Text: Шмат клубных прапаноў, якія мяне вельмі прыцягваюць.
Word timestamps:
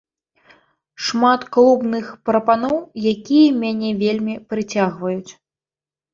Шмат 1.07 1.41
клубных 1.57 2.05
прапаноў, 2.31 2.77
якія 3.13 3.47
мяне 3.61 3.89
вельмі 4.01 4.35
прыцягваюць. 4.55 5.31